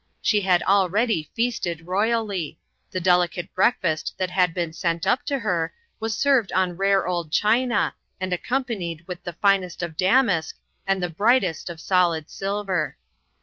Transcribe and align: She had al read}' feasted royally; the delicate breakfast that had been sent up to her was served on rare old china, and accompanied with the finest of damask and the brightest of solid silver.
She 0.19 0.41
had 0.41 0.63
al 0.67 0.89
read}' 0.89 1.27
feasted 1.35 1.85
royally; 1.85 2.57
the 2.89 2.99
delicate 2.99 3.53
breakfast 3.53 4.15
that 4.17 4.31
had 4.31 4.51
been 4.51 4.73
sent 4.73 5.05
up 5.05 5.23
to 5.27 5.37
her 5.37 5.75
was 5.99 6.17
served 6.17 6.51
on 6.53 6.75
rare 6.75 7.05
old 7.07 7.31
china, 7.31 7.93
and 8.19 8.33
accompanied 8.33 9.07
with 9.07 9.23
the 9.23 9.33
finest 9.33 9.83
of 9.83 9.95
damask 9.95 10.57
and 10.87 11.03
the 11.03 11.09
brightest 11.11 11.69
of 11.69 11.79
solid 11.79 12.31
silver. 12.31 12.97